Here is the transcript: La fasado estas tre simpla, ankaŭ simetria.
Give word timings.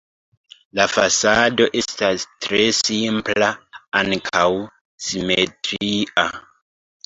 La 0.77 0.85
fasado 0.93 1.67
estas 1.81 2.25
tre 2.47 2.63
simpla, 2.79 3.51
ankaŭ 4.03 4.49
simetria. 5.13 6.29